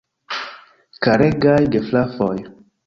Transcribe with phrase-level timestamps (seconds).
[1.07, 2.37] Karegaj gefrafoj!